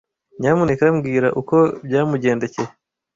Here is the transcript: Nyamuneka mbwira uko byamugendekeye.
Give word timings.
Nyamuneka 0.39 0.83
mbwira 0.95 1.27
uko 1.41 1.55
byamugendekeye. 1.85 2.71